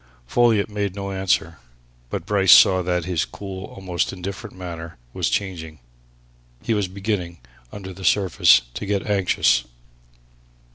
[0.25, 1.59] Folliot made no answer.
[2.09, 5.77] But Bryce saw that his cool, almost indifferent manner was changing
[6.63, 7.37] he was beginning,
[7.71, 9.63] under the surface, to get anxious.